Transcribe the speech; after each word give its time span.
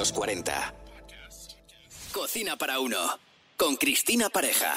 los 0.00 0.12
40. 0.14 0.74
Cocina 2.14 2.56
para 2.56 2.80
uno. 2.80 2.96
Con 3.58 3.76
Cristina 3.76 4.30
Pareja. 4.30 4.74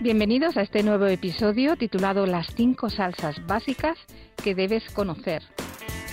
Bienvenidos 0.00 0.56
a 0.56 0.62
este 0.62 0.82
nuevo 0.82 1.06
episodio 1.06 1.76
titulado 1.76 2.26
Las 2.26 2.48
cinco 2.56 2.90
salsas 2.90 3.36
básicas 3.46 3.96
que 4.42 4.56
debes 4.56 4.82
conocer. 4.90 5.44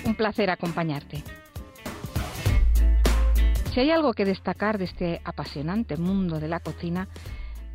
Un 0.05 0.13
placer 0.13 0.51
acompañarte. 0.51 1.23
Si 3.73 3.79
hay 3.79 3.89
algo 3.89 4.13
que 4.13 4.25
destacar 4.25 4.77
de 4.77 4.85
este 4.85 5.21
apasionante 5.23 5.97
mundo 5.97 6.39
de 6.39 6.49
la 6.49 6.59
cocina 6.59 7.07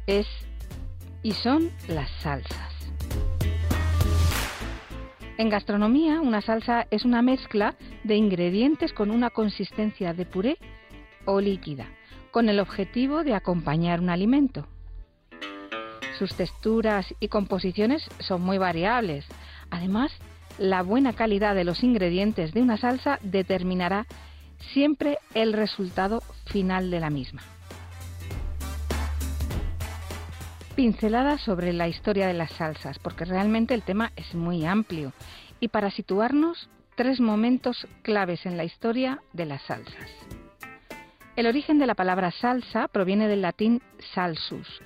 es 0.06 0.26
y 1.22 1.32
son 1.32 1.70
las 1.88 2.10
salsas. 2.22 2.72
En 5.38 5.50
gastronomía, 5.50 6.20
una 6.20 6.40
salsa 6.40 6.86
es 6.90 7.04
una 7.04 7.20
mezcla 7.20 7.74
de 8.04 8.16
ingredientes 8.16 8.92
con 8.92 9.10
una 9.10 9.30
consistencia 9.30 10.14
de 10.14 10.24
puré 10.24 10.56
o 11.26 11.40
líquida, 11.40 11.88
con 12.30 12.48
el 12.48 12.58
objetivo 12.58 13.22
de 13.22 13.34
acompañar 13.34 14.00
un 14.00 14.08
alimento. 14.08 14.66
Sus 16.18 16.34
texturas 16.34 17.14
y 17.20 17.28
composiciones 17.28 18.08
son 18.20 18.40
muy 18.40 18.56
variables. 18.56 19.26
Además, 19.70 20.10
la 20.58 20.82
buena 20.82 21.12
calidad 21.12 21.54
de 21.54 21.64
los 21.64 21.82
ingredientes 21.82 22.54
de 22.54 22.62
una 22.62 22.78
salsa 22.78 23.18
determinará 23.22 24.06
siempre 24.72 25.18
el 25.34 25.52
resultado 25.52 26.22
final 26.46 26.90
de 26.90 27.00
la 27.00 27.10
misma. 27.10 27.42
Pinceladas 30.76 31.40
sobre 31.40 31.72
la 31.72 31.88
historia 31.88 32.26
de 32.26 32.34
las 32.34 32.52
salsas, 32.52 32.98
porque 32.98 33.24
realmente 33.24 33.72
el 33.72 33.82
tema 33.82 34.12
es 34.14 34.34
muy 34.34 34.66
amplio. 34.66 35.14
Y 35.58 35.68
para 35.68 35.90
situarnos, 35.90 36.68
tres 36.96 37.18
momentos 37.18 37.88
claves 38.02 38.44
en 38.44 38.58
la 38.58 38.64
historia 38.64 39.22
de 39.32 39.46
las 39.46 39.62
salsas. 39.62 40.10
El 41.34 41.46
origen 41.46 41.78
de 41.78 41.86
la 41.86 41.94
palabra 41.94 42.30
salsa 42.30 42.88
proviene 42.88 43.26
del 43.26 43.40
latín 43.40 43.80
salsus. 44.12 44.82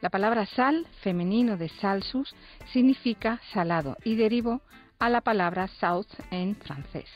La 0.00 0.10
palabra 0.10 0.46
sal, 0.46 0.86
femenino 1.02 1.56
de 1.56 1.70
salsus, 1.70 2.32
significa 2.72 3.40
salado 3.52 3.96
y 4.04 4.14
derivó 4.14 4.60
a 5.00 5.10
la 5.10 5.22
palabra 5.22 5.66
south 5.80 6.06
en 6.30 6.54
francés. 6.54 7.10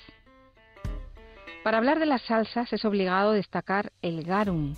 Para 1.62 1.78
hablar 1.78 2.00
de 2.00 2.06
las 2.06 2.22
salsas 2.22 2.72
es 2.72 2.84
obligado 2.84 3.30
destacar 3.30 3.92
el 4.02 4.24
garum, 4.24 4.74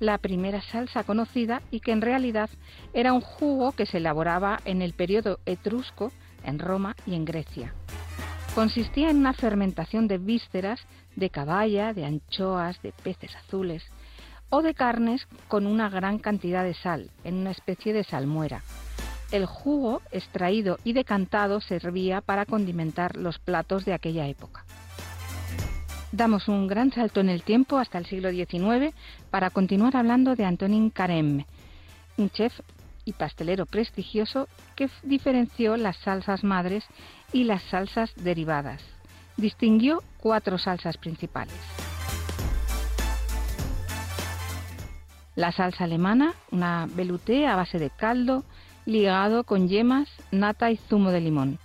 la 0.00 0.18
primera 0.18 0.60
salsa 0.62 1.04
conocida 1.04 1.62
y 1.70 1.80
que 1.80 1.92
en 1.92 2.00
realidad 2.00 2.50
era 2.92 3.12
un 3.12 3.20
jugo 3.20 3.72
que 3.72 3.86
se 3.86 3.98
elaboraba 3.98 4.60
en 4.64 4.82
el 4.82 4.92
periodo 4.92 5.38
etrusco 5.46 6.12
en 6.44 6.58
Roma 6.58 6.94
y 7.06 7.14
en 7.14 7.24
Grecia. 7.24 7.72
Consistía 8.54 9.10
en 9.10 9.18
una 9.18 9.32
fermentación 9.32 10.06
de 10.06 10.18
vísceras, 10.18 10.80
de 11.16 11.30
caballa, 11.30 11.92
de 11.92 12.04
anchoas, 12.04 12.80
de 12.82 12.92
peces 12.92 13.34
azules 13.34 13.82
o 14.50 14.62
de 14.62 14.74
carnes 14.74 15.26
con 15.48 15.66
una 15.66 15.88
gran 15.88 16.18
cantidad 16.18 16.62
de 16.62 16.74
sal, 16.74 17.10
en 17.24 17.34
una 17.34 17.50
especie 17.50 17.92
de 17.92 18.04
salmuera. 18.04 18.62
El 19.32 19.46
jugo 19.46 20.00
extraído 20.12 20.78
y 20.84 20.92
decantado 20.92 21.60
servía 21.60 22.20
para 22.20 22.46
condimentar 22.46 23.16
los 23.16 23.40
platos 23.40 23.84
de 23.84 23.92
aquella 23.92 24.28
época. 24.28 24.64
Damos 26.14 26.46
un 26.46 26.68
gran 26.68 26.92
salto 26.92 27.18
en 27.18 27.28
el 27.28 27.42
tiempo 27.42 27.76
hasta 27.76 27.98
el 27.98 28.06
siglo 28.06 28.30
XIX 28.30 28.94
para 29.32 29.50
continuar 29.50 29.96
hablando 29.96 30.36
de 30.36 30.44
Antonin 30.44 30.92
Carême, 30.92 31.44
un 32.16 32.30
chef 32.30 32.52
y 33.04 33.14
pastelero 33.14 33.66
prestigioso 33.66 34.46
que 34.76 34.88
diferenció 35.02 35.76
las 35.76 35.96
salsas 35.96 36.44
madres 36.44 36.84
y 37.32 37.42
las 37.42 37.64
salsas 37.64 38.12
derivadas. 38.14 38.80
Distinguió 39.36 40.04
cuatro 40.20 40.56
salsas 40.56 40.98
principales. 40.98 41.56
La 45.34 45.50
salsa 45.50 45.82
alemana, 45.82 46.34
una 46.52 46.86
velouté 46.94 47.48
a 47.48 47.56
base 47.56 47.80
de 47.80 47.90
caldo, 47.90 48.44
ligado 48.86 49.42
con 49.42 49.66
yemas, 49.66 50.08
nata 50.30 50.70
y 50.70 50.76
zumo 50.76 51.10
de 51.10 51.20
limón, 51.20 51.58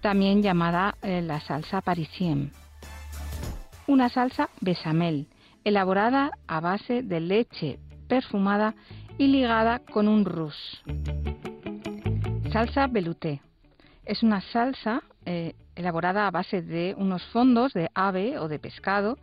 también 0.00 0.40
llamada 0.40 0.94
eh, 1.02 1.20
la 1.20 1.40
salsa 1.40 1.80
parisienne 1.80 2.52
una 3.88 4.10
salsa 4.10 4.50
bechamel, 4.60 5.26
elaborada 5.64 6.30
a 6.46 6.60
base 6.60 7.02
de 7.02 7.20
leche 7.20 7.78
perfumada 8.06 8.74
y 9.16 9.28
ligada 9.28 9.80
con 9.80 10.06
un 10.06 10.24
rouge. 10.24 10.56
Salsa 12.52 12.86
velouté. 12.86 13.40
Es 14.04 14.22
una 14.22 14.40
salsa 14.40 15.02
eh, 15.24 15.54
elaborada 15.74 16.26
a 16.26 16.30
base 16.30 16.62
de 16.62 16.94
unos 16.96 17.24
fondos 17.32 17.72
de 17.72 17.88
ave 17.94 18.38
o 18.38 18.48
de 18.48 18.58
pescado 18.58 19.18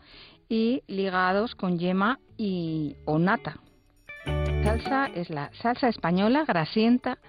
y 0.50 0.82
ligados 0.88 1.56
con 1.56 1.78
yema 1.78 2.20
y 2.38 2.96
o 3.06 3.18
nata. 3.20 3.58
Salsa 4.64 5.06
es 5.14 5.30
la 5.30 5.52
salsa 5.62 5.90
española 5.90 6.44
grasienta 6.46 7.20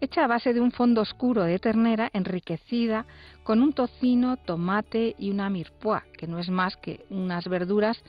hecha 0.00 0.24
a 0.24 0.26
base 0.26 0.52
de 0.52 0.60
un 0.60 0.72
fondo 0.72 1.00
oscuro 1.00 1.44
de 1.44 1.58
ternera 1.58 2.10
enriquecida 2.12 3.06
con 3.42 3.62
un 3.62 3.72
tocino, 3.72 4.36
tomate 4.36 5.14
y 5.18 5.30
una 5.30 5.50
mirepoix, 5.50 6.02
que 6.18 6.26
no 6.26 6.38
es 6.38 6.48
más 6.48 6.76
que 6.76 7.04
unas 7.10 7.48
verduras 7.48 8.02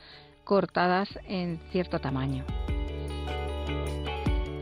cortadas 0.44 1.08
en 1.26 1.58
cierto 1.70 1.98
tamaño. 1.98 2.44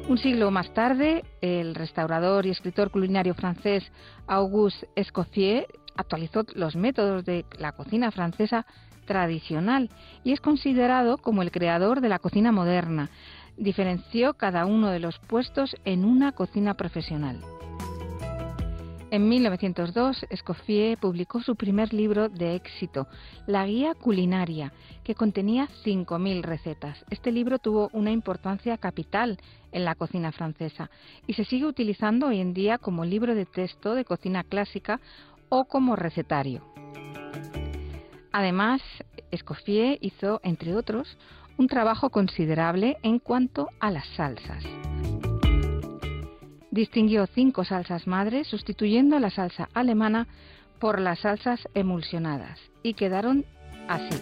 Un 0.07 0.19
siglo 0.19 0.51
más 0.51 0.73
tarde, 0.75 1.25
el 1.41 1.75
restaurador 1.75 2.45
y 2.45 2.51
escritor 2.51 2.91
culinario 2.91 3.35
francés 3.35 3.91
Auguste 4.27 4.87
Escoffier 4.97 5.67
actualizó 5.97 6.45
los 6.55 6.77
métodos 6.77 7.25
de 7.25 7.47
la 7.59 7.73
cocina 7.73 8.11
francesa 8.11 8.67
tradicional 9.07 9.91
y 10.23 10.33
es 10.33 10.41
considerado 10.41 11.19
como 11.19 11.43
el 11.43 11.51
creador 11.51 12.01
de 12.01 12.09
la 12.09 12.19
cocina 12.19 12.53
moderna, 12.53 13.11
diferenció 13.57 14.35
cada 14.35 14.67
uno 14.67 14.91
de 14.91 15.01
los 15.01 15.19
puestos 15.19 15.77
en 15.85 16.05
una 16.05 16.33
cocina 16.33 16.75
profesional. 16.75 17.41
En 19.15 19.29
1902, 19.29 20.27
Escoffier 20.29 20.99
publicó 20.99 21.41
su 21.41 21.55
primer 21.55 21.95
libro 21.95 22.29
de 22.29 22.57
éxito, 22.57 23.07
La 23.47 23.65
Guía 23.65 23.95
Culinaria, 23.95 24.73
que 25.05 25.15
contenía 25.15 25.69
5.000 25.85 26.43
recetas. 26.43 27.05
Este 27.11 27.31
libro 27.31 27.61
tuvo 27.61 27.91
una 27.93 28.11
importancia 28.11 28.77
capital 28.77 29.39
en 29.71 29.85
la 29.85 29.95
cocina 29.95 30.33
francesa 30.33 30.91
y 31.29 31.35
se 31.35 31.45
sigue 31.45 31.67
utilizando 31.67 32.27
hoy 32.27 32.41
en 32.41 32.55
día 32.55 32.79
como 32.79 33.05
libro 33.05 33.37
de 33.37 33.47
texto 33.47 33.95
de 33.95 34.05
cocina 34.05 34.43
clásica 34.43 35.01
o 35.49 35.67
como 35.67 35.95
recetario. 35.95 36.65
Además, 38.33 38.83
Escoffier 39.31 39.99
hizo, 40.01 40.41
entre 40.43 40.75
otros, 40.75 41.17
un 41.57 41.69
trabajo 41.69 42.11
considerable 42.11 42.97
en 43.03 43.19
cuanto 43.19 43.69
a 43.81 43.91
las 43.91 44.07
salsas. 44.17 44.65
Distinguió 46.71 47.27
cinco 47.29 47.65
salsas 47.65 48.07
madres 48.07 48.49
sustituyendo 48.49 49.19
la 49.21 49.31
salsa 49.31 49.69
alemana 49.75 50.27
por 50.81 51.01
las 51.01 51.21
salsas 51.21 51.61
emulsionadas 51.75 52.59
y 52.83 52.95
quedaron 52.95 53.45
así: 53.89 54.21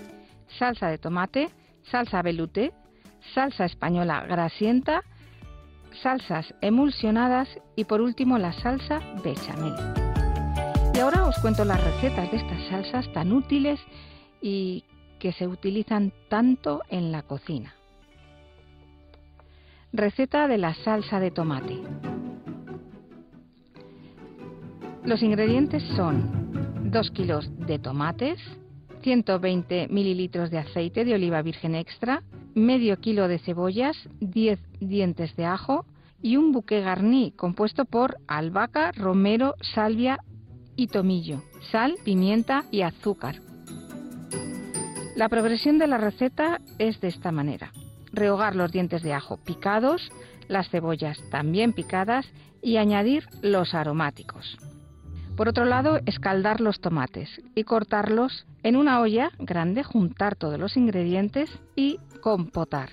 salsa 0.59 0.89
de 0.89 0.99
tomate, 0.99 1.49
salsa 1.91 2.21
velouté, 2.21 2.73
salsa 3.35 3.65
española 3.65 4.27
grasienta, 4.29 5.03
salsas 6.03 6.55
emulsionadas 6.61 7.49
y 7.75 7.85
por 7.85 8.01
último 8.01 8.37
la 8.39 8.53
salsa 8.53 9.01
bechamel. 9.25 9.75
Y 10.95 10.99
ahora 10.99 11.25
os 11.25 11.39
cuento 11.39 11.65
las 11.65 11.83
recetas 11.83 12.31
de 12.31 12.37
estas 12.37 12.69
salsas 12.69 13.13
tan 13.15 13.33
útiles 13.33 13.81
y 14.43 14.85
que 15.23 15.31
se 15.31 15.47
utilizan 15.47 16.13
tanto 16.29 16.83
en 16.89 17.13
la 17.13 17.23
cocina. 17.23 17.77
Receta 19.93 20.49
de 20.49 20.59
la 20.59 20.75
salsa 20.75 21.21
de 21.21 21.31
tomate. 21.31 21.79
Los 25.05 25.23
ingredientes 25.23 25.85
son 25.95 26.91
2 26.91 27.11
kilos 27.13 27.49
de 27.69 27.79
tomates, 27.79 28.41
120 29.03 29.87
mililitros 29.91 30.51
de 30.51 30.59
aceite 30.59 31.05
de 31.05 31.15
oliva 31.15 31.41
virgen 31.41 31.77
extra, 31.77 32.25
medio 32.57 32.97
kilo 32.97 33.29
de 33.29 33.39
cebollas, 33.39 33.97
10 34.19 34.59
dientes 34.81 35.37
de 35.37 35.45
ajo 35.45 35.87
y 36.21 36.37
un 36.37 36.51
buque 36.51 36.81
garní 36.81 37.31
compuesto 37.31 37.85
por 37.85 38.17
albahaca, 38.27 38.91
romero, 38.91 39.55
salvia 39.61 40.19
y 40.75 40.89
tomillo, 40.89 41.45
sal, 41.71 41.95
pimienta 42.05 42.65
y 42.73 42.81
azúcar. 42.81 43.52
La 45.15 45.29
progresión 45.29 45.79
de 45.79 45.87
la 45.87 45.99
receta 45.99 46.61
es 46.79 47.01
de 47.01 47.09
esta 47.09 47.33
manera. 47.33 47.71
Rehogar 48.13 48.57
los 48.57 48.73
dientes 48.73 49.03
de 49.03 49.13
ajo 49.13 49.37
picados, 49.37 50.11
las 50.49 50.69
cebollas 50.71 51.19
también 51.31 51.73
picadas 51.73 52.27
y 52.63 52.79
añadir 52.79 53.27
los 53.43 53.75
aromáticos. 53.75 54.57
Por 55.37 55.49
otro 55.49 55.65
lado, 55.65 56.01
escaldar 56.07 56.61
los 56.61 56.81
tomates 56.81 57.29
y 57.55 57.65
cortarlos 57.65 58.47
en 58.63 58.77
una 58.77 59.01
olla 59.01 59.31
grande, 59.39 59.83
juntar 59.83 60.37
todos 60.37 60.59
los 60.59 60.77
ingredientes 60.77 61.51
y 61.77 61.99
compotar. 62.21 62.91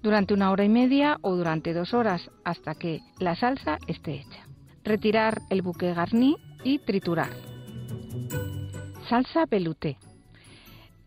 durante 0.00 0.32
una 0.32 0.52
hora 0.52 0.64
y 0.64 0.68
media 0.68 1.18
o 1.22 1.34
durante 1.34 1.74
dos 1.74 1.92
horas 1.92 2.30
hasta 2.44 2.76
que 2.76 3.00
la 3.18 3.34
salsa 3.34 3.78
esté 3.88 4.20
hecha. 4.20 4.46
Retirar 4.84 5.42
el 5.50 5.60
buque 5.60 5.92
garni 5.92 6.36
y 6.62 6.78
triturar. 6.78 7.30
Salsa 9.08 9.46
velouté. 9.46 9.98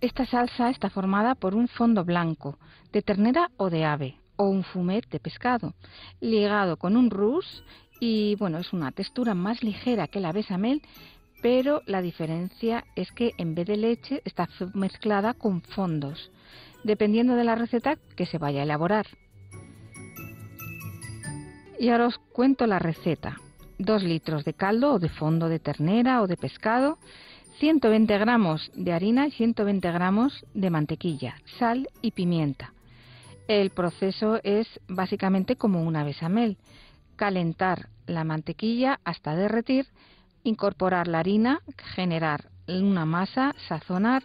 Esta 0.01 0.25
salsa 0.25 0.71
está 0.71 0.89
formada 0.89 1.35
por 1.35 1.53
un 1.53 1.67
fondo 1.67 2.03
blanco 2.03 2.57
de 2.91 3.03
ternera 3.03 3.51
o 3.57 3.69
de 3.69 3.85
ave 3.85 4.17
o 4.35 4.45
un 4.45 4.63
fumet 4.63 5.07
de 5.09 5.19
pescado, 5.19 5.75
ligado 6.19 6.77
con 6.77 6.97
un 6.97 7.11
rouge 7.11 7.61
y 7.99 8.35
bueno, 8.37 8.57
es 8.57 8.73
una 8.73 8.91
textura 8.91 9.35
más 9.35 9.61
ligera 9.61 10.07
que 10.07 10.19
la 10.19 10.31
besamel, 10.31 10.81
pero 11.43 11.83
la 11.85 12.01
diferencia 12.01 12.83
es 12.95 13.11
que 13.11 13.33
en 13.37 13.53
vez 13.53 13.67
de 13.67 13.77
leche 13.77 14.23
está 14.25 14.49
mezclada 14.73 15.35
con 15.35 15.61
fondos, 15.61 16.31
dependiendo 16.83 17.35
de 17.35 17.43
la 17.43 17.53
receta 17.53 17.95
que 18.15 18.25
se 18.25 18.39
vaya 18.39 18.61
a 18.61 18.63
elaborar. 18.63 19.05
Y 21.79 21.89
ahora 21.89 22.07
os 22.07 22.17
cuento 22.33 22.65
la 22.65 22.79
receta. 22.79 23.37
2 23.77 24.03
litros 24.03 24.45
de 24.45 24.53
caldo 24.53 24.93
o 24.93 24.99
de 24.99 25.09
fondo 25.09 25.47
de 25.47 25.59
ternera 25.59 26.21
o 26.23 26.27
de 26.27 26.37
pescado, 26.37 26.97
120 27.61 28.17
gramos 28.17 28.71
de 28.73 28.91
harina 28.91 29.27
y 29.27 29.31
120 29.33 29.91
gramos 29.91 30.33
de 30.55 30.71
mantequilla, 30.71 31.35
sal 31.59 31.87
y 32.01 32.09
pimienta. 32.09 32.73
El 33.47 33.69
proceso 33.69 34.39
es 34.43 34.67
básicamente 34.87 35.55
como 35.57 35.83
una 35.83 36.03
besamel. 36.03 36.57
Calentar 37.17 37.89
la 38.07 38.23
mantequilla 38.23 38.99
hasta 39.03 39.35
derretir, 39.35 39.85
incorporar 40.43 41.07
la 41.07 41.19
harina, 41.19 41.61
generar 41.93 42.45
una 42.67 43.05
masa, 43.05 43.53
sazonar 43.67 44.23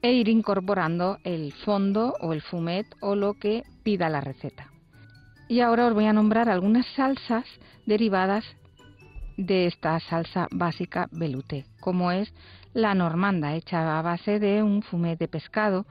e 0.00 0.12
ir 0.12 0.30
incorporando 0.30 1.18
el 1.22 1.52
fondo 1.52 2.14
o 2.22 2.32
el 2.32 2.40
fumet 2.40 2.86
o 3.02 3.14
lo 3.14 3.34
que 3.34 3.62
pida 3.82 4.08
la 4.08 4.22
receta. 4.22 4.70
Y 5.48 5.60
ahora 5.60 5.86
os 5.86 5.92
voy 5.92 6.06
a 6.06 6.14
nombrar 6.14 6.48
algunas 6.48 6.86
salsas 6.94 7.44
derivadas 7.84 8.46
de 9.36 9.66
esta 9.66 9.98
salsa 10.00 10.48
básica 10.50 11.08
velouté, 11.12 11.66
como 11.80 12.10
es 12.10 12.32
la 12.72 12.94
normanda 12.94 13.54
hecha 13.54 13.98
a 13.98 14.02
base 14.02 14.38
de 14.38 14.62
un 14.62 14.82
fumet 14.82 15.18
de 15.18 15.28
pescado 15.28 15.86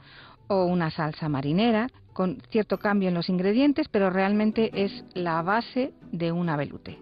o 0.47 0.65
una 0.65 0.91
salsa 0.91 1.29
marinera 1.29 1.87
con 2.13 2.41
cierto 2.49 2.77
cambio 2.77 3.09
en 3.09 3.15
los 3.15 3.29
ingredientes, 3.29 3.87
pero 3.89 4.09
realmente 4.09 4.71
es 4.73 5.03
la 5.13 5.41
base 5.41 5.93
de 6.11 6.31
una 6.31 6.55
velouté. 6.55 6.97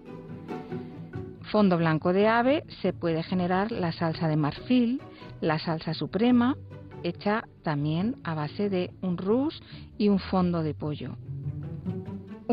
Fondo 1.51 1.77
blanco 1.77 2.13
de 2.13 2.27
ave 2.27 2.63
se 2.81 2.93
puede 2.93 3.21
generar 3.21 3.71
la 3.71 3.91
salsa 3.91 4.27
de 4.27 4.37
marfil, 4.37 5.01
la 5.39 5.59
salsa 5.59 5.93
suprema, 5.93 6.55
hecha 7.03 7.43
también 7.61 8.15
a 8.23 8.33
base 8.33 8.69
de 8.69 8.91
un 9.01 9.17
rouge 9.17 9.59
y 9.97 10.09
un 10.09 10.19
fondo 10.19 10.63
de 10.63 10.73
pollo. 10.73 11.15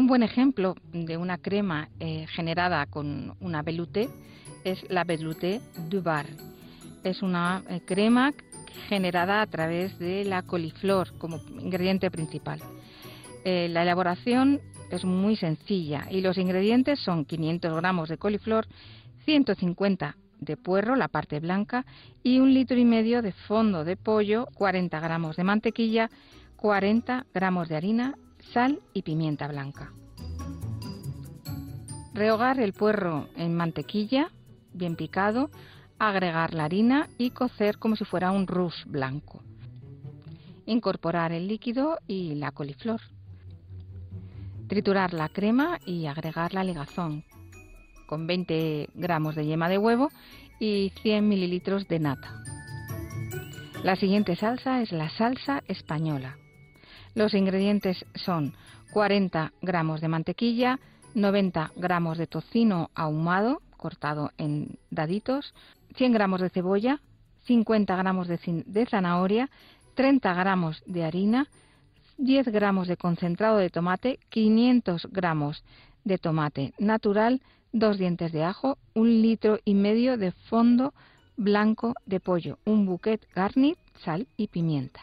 Un 0.00 0.06
buen 0.06 0.23
ejemplo 0.23 0.76
de 0.94 1.19
una 1.19 1.37
crema 1.37 1.91
eh, 2.00 2.26
generada 2.29 2.87
con 2.87 3.35
una 3.38 3.61
velouté 3.61 4.08
es 4.64 4.82
la 4.88 5.05
velouté 5.05 5.61
du 5.91 6.00
bar. 6.00 6.25
Es 7.05 7.20
una 7.20 7.62
eh, 7.69 7.82
crema 7.85 8.32
generada 8.88 9.43
a 9.43 9.47
través 9.47 9.99
de 9.99 10.25
la 10.25 10.41
coliflor 10.41 11.19
como 11.19 11.37
ingrediente 11.61 12.11
principal. 12.11 12.61
Eh, 13.44 13.69
la 13.69 13.82
elaboración 13.82 14.62
es 14.91 15.05
muy 15.05 15.37
sencilla 15.37 16.06
y 16.11 16.23
los 16.23 16.38
ingredientes 16.38 16.99
son 17.00 17.26
500 17.26 17.76
gramos 17.76 18.08
de 18.08 18.17
coliflor, 18.17 18.67
150 19.26 20.17
de 20.38 20.56
puerro, 20.56 20.97
la 20.97 21.08
parte 21.08 21.41
blanca, 21.41 21.85
y 22.23 22.38
un 22.38 22.55
litro 22.55 22.79
y 22.79 22.87
medio 22.87 23.20
de 23.20 23.32
fondo 23.32 23.85
de 23.85 23.99
pollo, 23.99 24.47
40 24.55 24.99
gramos 24.99 25.37
de 25.37 25.44
mantequilla, 25.44 26.08
40 26.56 27.26
gramos 27.35 27.69
de 27.69 27.76
harina, 27.76 28.14
sal 28.52 28.81
y 28.92 29.02
pimienta 29.02 29.48
blanca. 29.48 29.92
Rehogar 32.14 32.60
el 32.60 32.72
puerro 32.72 33.28
en 33.37 33.54
mantequilla, 33.54 34.31
bien 34.72 34.96
picado, 34.96 35.50
agregar 35.98 36.54
la 36.54 36.64
harina 36.64 37.08
y 37.19 37.31
cocer 37.31 37.78
como 37.78 37.96
si 37.96 38.04
fuera 38.04 38.32
un 38.32 38.46
rouge 38.46 38.84
blanco. 38.87 39.42
Incorporar 40.66 41.32
el 41.32 41.48
líquido 41.48 41.98
y 42.06 42.34
la 42.34 42.52
coliflor. 42.52 43.00
Triturar 44.69 45.14
la 45.14 45.28
crema 45.28 45.78
y 45.84 46.06
agregar 46.06 46.54
la 46.54 46.64
ligazón 46.64 47.25
con 48.10 48.26
20 48.26 48.88
gramos 48.94 49.37
de 49.37 49.46
yema 49.46 49.69
de 49.69 49.78
huevo 49.78 50.10
y 50.58 50.92
100 51.00 51.28
mililitros 51.28 51.87
de 51.87 52.00
nata. 52.00 52.42
La 53.84 53.94
siguiente 53.94 54.34
salsa 54.34 54.82
es 54.82 54.90
la 54.90 55.08
salsa 55.10 55.62
española. 55.69 56.37
Los 57.14 57.34
ingredientes 57.34 58.04
son 58.14 58.54
40 58.92 59.52
gramos 59.62 60.00
de 60.00 60.08
mantequilla, 60.08 60.78
90 61.14 61.72
gramos 61.76 62.18
de 62.18 62.26
tocino 62.26 62.90
ahumado 62.94 63.60
cortado 63.76 64.30
en 64.36 64.78
daditos, 64.90 65.54
100 65.96 66.12
gramos 66.12 66.40
de 66.40 66.50
cebolla, 66.50 67.00
50 67.46 67.96
gramos 67.96 68.28
de, 68.28 68.86
zanahoria, 68.86 69.48
30 69.94 70.34
gramos 70.34 70.82
de 70.86 71.04
harina, 71.04 71.48
10 72.18 72.48
gramos 72.48 72.86
de 72.86 72.96
concentrado 72.96 73.56
de 73.56 73.70
tomate, 73.70 74.18
500 74.28 75.08
gramos 75.10 75.64
de 76.04 76.18
tomate 76.18 76.74
natural, 76.78 77.40
2 77.72 77.98
dientes 77.98 78.32
de 78.32 78.44
ajo, 78.44 78.76
un 78.94 79.22
litro 79.22 79.58
y 79.64 79.74
medio 79.74 80.18
de 80.18 80.32
fondo 80.32 80.92
blanco 81.36 81.94
de 82.04 82.20
pollo, 82.20 82.58
un 82.66 82.84
bouquet 82.84 83.26
garni, 83.34 83.76
sal 84.04 84.26
y 84.36 84.48
pimienta. 84.48 85.00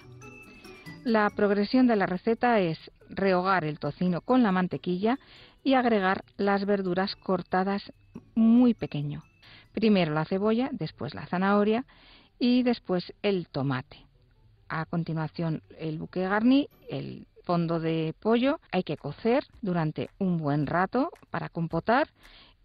La 1.07 1.29
progresión 1.29 1.87
de 1.87 1.95
la 1.95 2.05
receta 2.05 2.59
es 2.59 2.77
rehogar 3.07 3.63
el 3.63 3.79
tocino 3.79 4.19
con 4.19 4.43
la 4.43 4.51
mantequilla 4.51 5.17
y 5.63 5.75
agregar 5.75 6.25
las 6.35 6.65
verduras 6.65 7.15
cortadas 7.15 7.93
muy 8.35 8.73
pequeño. 8.73 9.23
Primero 9.71 10.13
la 10.13 10.25
cebolla, 10.25 10.67
después 10.73 11.15
la 11.15 11.25
zanahoria 11.25 11.85
y 12.39 12.63
después 12.63 13.13
el 13.21 13.47
tomate. 13.47 14.05
A 14.67 14.83
continuación 14.83 15.63
el 15.79 15.97
buque 15.97 16.27
garni, 16.27 16.67
el 16.89 17.25
fondo 17.45 17.79
de 17.79 18.13
pollo, 18.19 18.59
hay 18.73 18.83
que 18.83 18.97
cocer 18.97 19.45
durante 19.61 20.09
un 20.19 20.37
buen 20.37 20.67
rato 20.67 21.11
para 21.31 21.47
compotar 21.47 22.09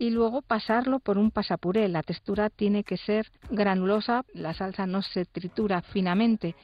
y 0.01 0.11
luego 0.11 0.43
pasarlo 0.43 0.99
por 0.99 1.17
un 1.17 1.31
pasapuré. 1.31 1.87
La 1.87 2.03
textura 2.03 2.51
tiene 2.51 2.83
que 2.83 2.97
ser 2.97 3.31
granulosa, 3.53 4.25
la 4.35 4.53
salsa 4.53 4.85
no 4.85 5.01
se 5.03 5.27
tritura 5.27 5.81
finamente, 5.81 6.57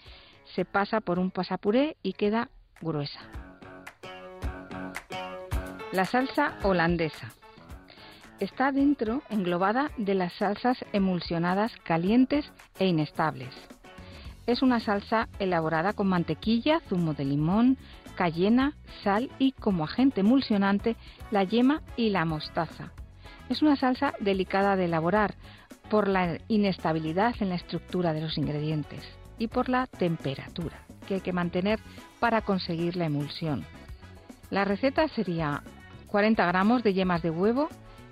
se 0.54 0.64
pasa 0.64 1.00
por 1.00 1.18
un 1.18 1.30
pasapuré 1.30 1.96
y 2.02 2.14
queda 2.14 2.48
gruesa. 2.80 3.20
La 5.92 6.04
salsa 6.04 6.58
holandesa 6.62 7.32
está 8.40 8.72
dentro, 8.72 9.22
englobada, 9.31 9.90
de 9.96 10.14
las 10.14 10.32
salsas 10.34 10.78
emulsionadas 10.93 11.72
calientes 11.82 12.52
e 12.78 12.86
inestables. 12.86 13.55
Es 14.46 14.62
una 14.62 14.81
salsa 14.81 15.28
elaborada 15.38 15.93
con 15.93 16.08
mantequilla, 16.08 16.81
zumo 16.88 17.14
de 17.14 17.24
limón, 17.24 17.78
cayena, 18.17 18.74
sal 19.02 19.31
y 19.38 19.52
como 19.52 19.84
agente 19.84 20.20
emulsionante 20.20 20.96
la 21.31 21.44
yema 21.44 21.82
y 21.96 22.10
la 22.10 22.24
mostaza. 22.24 22.93
Es 23.48 23.62
una 23.62 23.76
salsa 23.76 24.14
delicada 24.20 24.76
de 24.76 24.86
elaborar 24.86 25.34
por 25.90 26.06
la 26.06 26.38
inestabilidad 26.48 27.34
en 27.40 27.48
la 27.48 27.55
estructura 27.56 28.12
de 28.12 28.20
los 28.20 28.36
ingredientes 28.38 29.18
y 29.38 29.48
por 29.48 29.68
la 29.68 29.86
temperatura 29.86 30.78
que 31.06 31.14
hay 31.14 31.20
que 31.20 31.32
mantener 31.32 31.80
para 32.20 32.42
conseguir 32.42 32.96
la 32.96 33.06
emulsión. 33.06 33.64
La 34.50 34.64
receta 34.64 35.08
sería 35.08 35.62
40 36.08 36.44
gramos 36.46 36.82
de 36.82 36.94
yemas 36.94 37.22
de 37.22 37.30
huevo, 37.30 37.68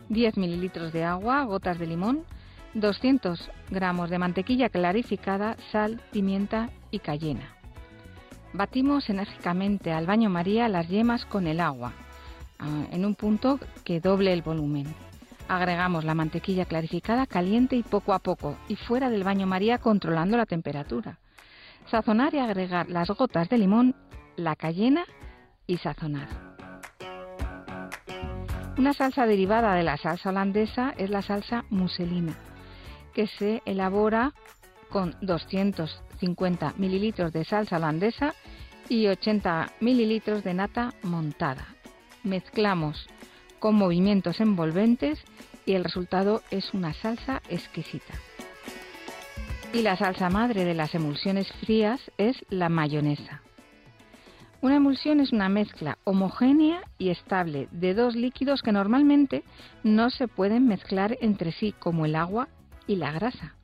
10 0.08 0.36
mililitros 0.36 0.92
de 0.92 1.04
agua, 1.04 1.44
gotas 1.44 1.78
de 1.78 1.86
limón, 1.86 2.24
200 2.74 3.50
gramos 3.70 4.10
de 4.10 4.18
mantequilla 4.18 4.68
clarificada, 4.68 5.56
sal, 5.72 6.00
pimienta 6.12 6.70
y 6.90 6.98
cayena. 6.98 7.54
Batimos 8.52 9.08
enérgicamente 9.10 9.92
al 9.92 10.06
baño 10.06 10.30
María 10.30 10.68
las 10.68 10.88
yemas 10.88 11.24
con 11.26 11.46
el 11.46 11.60
agua, 11.60 11.92
ah, 12.58 12.84
en 12.92 13.04
un 13.04 13.14
punto 13.14 13.58
que 13.84 14.00
doble 14.00 14.32
el 14.32 14.42
volumen. 14.42 14.86
Agregamos 15.48 16.04
la 16.04 16.14
mantequilla 16.14 16.64
clarificada 16.64 17.26
caliente 17.26 17.76
y 17.76 17.82
poco 17.82 18.12
a 18.12 18.18
poco, 18.18 18.56
y 18.68 18.76
fuera 18.76 19.10
del 19.10 19.22
baño 19.22 19.46
María 19.46 19.78
controlando 19.78 20.36
la 20.36 20.46
temperatura. 20.46 21.18
Sazonar 21.90 22.34
y 22.34 22.38
agregar 22.38 22.88
las 22.88 23.08
gotas 23.08 23.48
de 23.48 23.58
limón, 23.58 23.94
la 24.36 24.56
cayena 24.56 25.04
y 25.66 25.78
sazonar. 25.78 26.28
Una 28.76 28.92
salsa 28.92 29.24
derivada 29.24 29.74
de 29.74 29.84
la 29.84 29.96
salsa 29.96 30.30
holandesa 30.30 30.92
es 30.98 31.10
la 31.10 31.22
salsa 31.22 31.64
muselina, 31.70 32.34
que 33.14 33.26
se 33.26 33.62
elabora 33.64 34.34
con 34.90 35.16
250 35.22 36.74
mililitros 36.76 37.32
de 37.32 37.44
salsa 37.44 37.76
holandesa 37.76 38.34
y 38.88 39.06
80 39.06 39.72
mililitros 39.80 40.44
de 40.44 40.54
nata 40.54 40.92
montada. 41.02 41.66
Mezclamos 42.22 43.06
con 43.58 43.74
movimientos 43.74 44.40
envolventes 44.40 45.18
y 45.64 45.72
el 45.72 45.84
resultado 45.84 46.42
es 46.50 46.72
una 46.74 46.92
salsa 46.92 47.42
exquisita. 47.48 48.14
Y 49.72 49.82
la 49.82 49.96
salsa 49.96 50.30
madre 50.30 50.64
de 50.64 50.74
las 50.74 50.94
emulsiones 50.94 51.52
frías 51.60 52.00
es 52.18 52.44
la 52.48 52.68
mayonesa. 52.68 53.42
Una 54.62 54.76
emulsión 54.76 55.20
es 55.20 55.32
una 55.32 55.48
mezcla 55.48 55.98
homogénea 56.04 56.80
y 56.98 57.10
estable 57.10 57.68
de 57.72 57.94
dos 57.94 58.16
líquidos 58.16 58.62
que 58.62 58.72
normalmente 58.72 59.44
no 59.82 60.08
se 60.10 60.28
pueden 60.28 60.66
mezclar 60.66 61.18
entre 61.20 61.52
sí, 61.52 61.74
como 61.78 62.06
el 62.06 62.16
agua 62.16 62.48
y 62.86 62.96
la 62.96 63.12
grasa. 63.12 63.54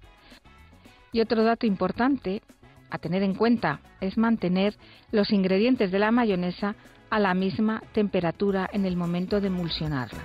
Y 1.13 1.21
otro 1.21 1.45
dato 1.45 1.67
importante 1.67 2.43
a 2.91 2.99
tener 2.99 3.23
en 3.23 3.35
cuenta 3.35 3.81
es 4.01 4.19
mantener 4.19 4.77
los 5.11 5.33
ingredientes 5.33 5.91
de 5.91 5.99
la 5.99 6.11
mayonesa 6.11 6.77
a 7.12 7.19
la 7.19 7.35
misma 7.35 7.83
temperatura 7.92 8.71
en 8.73 8.87
el 8.87 8.97
momento 8.97 9.38
de 9.38 9.49
emulsionarla. 9.49 10.23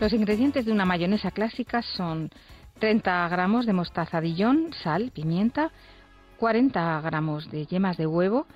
Los 0.00 0.14
ingredientes 0.14 0.64
de 0.64 0.72
una 0.72 0.86
mayonesa 0.86 1.30
clásica 1.30 1.82
son 1.82 2.30
30 2.78 3.28
gramos 3.28 3.66
de 3.66 3.74
mostaza 3.74 4.22
Dijon, 4.22 4.72
sal, 4.82 5.10
pimienta, 5.12 5.70
40 6.38 7.02
gramos 7.02 7.50
de 7.50 7.66
yemas 7.66 7.98
de 7.98 8.06
huevo, 8.06 8.46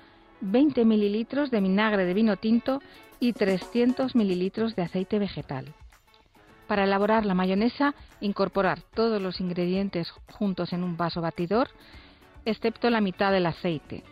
20 0.41 0.83
mililitros 0.83 1.51
de 1.51 1.61
vinagre 1.61 2.05
de 2.05 2.15
vino 2.15 2.37
tinto 2.37 2.81
y 3.19 3.33
300 3.33 4.15
mililitros 4.15 4.75
de 4.75 4.81
aceite 4.81 5.19
vegetal. 5.19 5.75
Para 6.65 6.85
elaborar 6.85 7.23
la 7.27 7.35
mayonesa, 7.35 7.93
incorporar 8.19 8.81
todos 8.95 9.21
los 9.21 9.39
ingredientes 9.41 10.11
juntos 10.31 10.73
en 10.73 10.83
un 10.83 10.97
vaso 10.97 11.21
batidor, 11.21 11.69
excepto 12.45 12.89
la 12.89 12.99
mitad 12.99 13.31
del 13.31 13.45
aceite. 13.45 14.03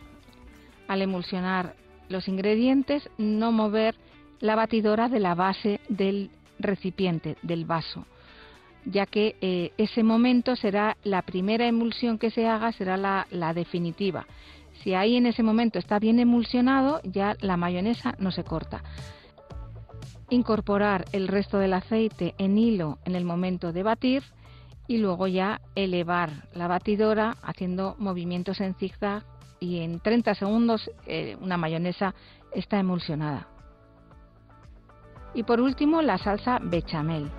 Al 0.86 1.02
emulsionar 1.02 1.74
los 2.08 2.28
ingredientes, 2.28 3.08
no 3.18 3.52
mover 3.52 3.94
la 4.40 4.54
batidora 4.54 5.08
de 5.08 5.20
la 5.20 5.34
base 5.34 5.80
del 5.88 6.30
recipiente, 6.58 7.36
del 7.42 7.64
vaso, 7.64 8.06
ya 8.84 9.06
que 9.06 9.36
eh, 9.40 9.72
ese 9.78 10.02
momento 10.02 10.56
será 10.56 10.96
la 11.04 11.22
primera 11.22 11.66
emulsión 11.66 12.18
que 12.18 12.30
se 12.30 12.46
haga, 12.46 12.72
será 12.72 12.96
la, 12.96 13.26
la 13.30 13.54
definitiva. 13.54 14.26
Si 14.82 14.94
ahí 14.94 15.16
en 15.16 15.26
ese 15.26 15.42
momento 15.42 15.78
está 15.78 15.98
bien 15.98 16.18
emulsionado, 16.18 17.00
ya 17.02 17.36
la 17.40 17.56
mayonesa 17.56 18.14
no 18.18 18.30
se 18.30 18.44
corta. 18.44 18.82
Incorporar 20.28 21.06
el 21.12 21.28
resto 21.28 21.58
del 21.58 21.72
aceite 21.72 22.34
en 22.38 22.58
hilo 22.58 22.98
en 23.04 23.14
el 23.14 23.24
momento 23.24 23.72
de 23.72 23.82
batir 23.82 24.22
y 24.88 24.98
luego 24.98 25.26
ya 25.26 25.60
elevar 25.74 26.48
la 26.54 26.68
batidora 26.68 27.36
haciendo 27.42 27.96
movimientos 27.98 28.60
en 28.60 28.74
zigzag 28.74 29.24
y 29.60 29.80
en 29.80 30.00
30 30.00 30.34
segundos 30.34 30.90
eh, 31.06 31.36
una 31.40 31.56
mayonesa 31.56 32.14
está 32.52 32.78
emulsionada. 32.78 33.48
Y 35.34 35.42
por 35.42 35.60
último 35.60 36.02
la 36.02 36.18
salsa 36.18 36.58
bechamel. 36.62 37.30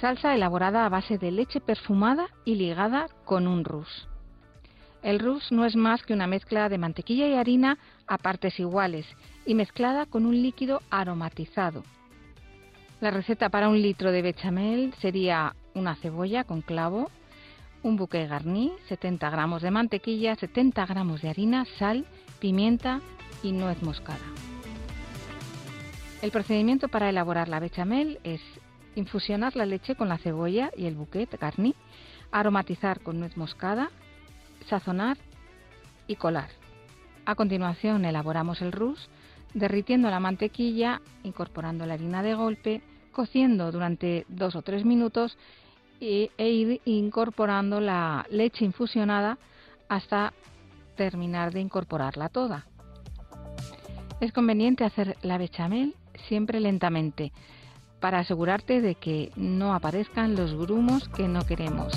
Salsa 0.00 0.34
elaborada 0.34 0.84
a 0.84 0.88
base 0.88 1.16
de 1.18 1.30
leche 1.30 1.60
perfumada 1.60 2.26
y 2.44 2.56
ligada 2.56 3.06
con 3.24 3.46
un 3.46 3.64
rouge. 3.64 4.06
El 5.02 5.18
rouge 5.18 5.54
no 5.54 5.64
es 5.64 5.74
más 5.74 6.02
que 6.02 6.12
una 6.12 6.26
mezcla 6.26 6.68
de 6.68 6.78
mantequilla 6.78 7.26
y 7.26 7.34
harina 7.34 7.78
a 8.06 8.18
partes 8.18 8.58
iguales 8.60 9.06
y 9.46 9.54
mezclada 9.54 10.06
con 10.06 10.26
un 10.26 10.40
líquido 10.42 10.80
aromatizado. 10.90 11.82
La 13.00 13.10
receta 13.10 13.48
para 13.48 13.68
un 13.68 13.82
litro 13.82 14.12
de 14.12 14.22
bechamel 14.22 14.94
sería 15.00 15.56
una 15.74 15.96
cebolla 15.96 16.44
con 16.44 16.62
clavo, 16.62 17.10
un 17.82 17.96
buque 17.96 18.26
garni, 18.26 18.72
70 18.88 19.28
gramos 19.30 19.62
de 19.62 19.70
mantequilla, 19.70 20.36
70 20.36 20.86
gramos 20.86 21.22
de 21.22 21.30
harina, 21.30 21.64
sal, 21.78 22.06
pimienta 22.38 23.00
y 23.42 23.52
nuez 23.52 23.82
moscada. 23.82 24.20
El 26.22 26.30
procedimiento 26.30 26.88
para 26.88 27.08
elaborar 27.08 27.48
la 27.48 27.58
bechamel 27.58 28.20
es 28.22 28.40
infusionar 28.94 29.56
la 29.56 29.66
leche 29.66 29.96
con 29.96 30.08
la 30.08 30.18
cebolla 30.18 30.70
y 30.76 30.86
el 30.86 30.94
bouquet 30.94 31.38
garni, 31.40 31.74
aromatizar 32.30 33.00
con 33.00 33.18
nuez 33.18 33.36
moscada, 33.36 33.90
sazonar 34.68 35.18
y 36.06 36.16
colar. 36.16 36.50
A 37.24 37.34
continuación 37.34 38.04
elaboramos 38.04 38.62
el 38.62 38.72
rouge, 38.72 39.08
derritiendo 39.54 40.10
la 40.10 40.20
mantequilla, 40.20 41.00
incorporando 41.24 41.86
la 41.86 41.94
harina 41.94 42.22
de 42.22 42.34
golpe, 42.34 42.82
cociendo 43.10 43.72
durante 43.72 44.24
dos 44.28 44.54
o 44.54 44.62
tres 44.62 44.84
minutos 44.84 45.36
e, 46.02 46.30
ir 46.36 46.80
incorporando 46.84 47.80
la 47.80 48.26
leche 48.28 48.64
infusionada 48.64 49.38
hasta 49.88 50.32
terminar 50.96 51.52
de 51.52 51.60
incorporarla 51.60 52.28
toda. 52.28 52.66
Es 54.20 54.32
conveniente 54.32 54.84
hacer 54.84 55.16
la 55.22 55.38
bechamel 55.38 55.94
siempre 56.28 56.58
lentamente 56.58 57.32
para 58.00 58.18
asegurarte 58.18 58.80
de 58.80 58.96
que 58.96 59.30
no 59.36 59.74
aparezcan 59.74 60.34
los 60.34 60.54
grumos 60.54 61.08
que 61.10 61.28
no 61.28 61.46
queremos. 61.46 61.92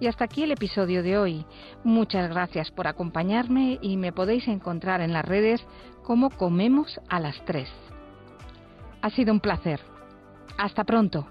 Y 0.00 0.06
hasta 0.06 0.24
aquí 0.24 0.42
el 0.42 0.52
episodio 0.52 1.02
de 1.02 1.18
hoy. 1.18 1.44
Muchas 1.84 2.30
gracias 2.30 2.70
por 2.70 2.86
acompañarme 2.86 3.78
y 3.82 3.98
me 3.98 4.12
podéis 4.12 4.48
encontrar 4.48 5.02
en 5.02 5.12
las 5.12 5.24
redes 5.24 5.60
como 6.02 6.30
Comemos 6.30 6.98
a 7.08 7.20
las 7.20 7.42
3. 7.44 7.83
Ha 9.04 9.10
sido 9.10 9.34
un 9.34 9.40
placer. 9.40 9.80
Hasta 10.56 10.82
pronto. 10.82 11.28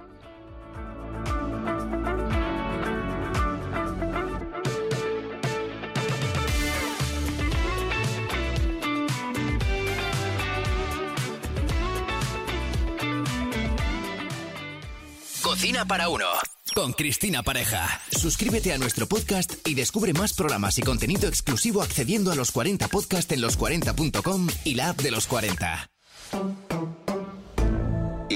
Cocina 15.42 15.86
para 15.88 16.10
uno. 16.10 16.26
Con 16.76 16.94
Cristina 16.94 17.42
Pareja. 17.42 17.88
Suscríbete 18.12 18.72
a 18.74 18.78
nuestro 18.78 19.08
podcast 19.08 19.68
y 19.68 19.74
descubre 19.74 20.14
más 20.14 20.34
programas 20.34 20.78
y 20.78 20.84
contenido 20.84 21.28
exclusivo 21.28 21.82
accediendo 21.82 22.32
a 22.32 22.36
los 22.36 22.52
40 22.52 22.88
podcast 22.90 23.32
en 23.32 23.42
los40.com 23.42 24.48
y 24.64 24.76
la 24.76 24.90
app 24.90 25.02
de 25.02 25.10
los 25.10 25.26
40. 25.26 25.90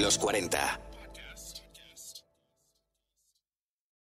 Los 0.08 0.16
40. 0.16 0.87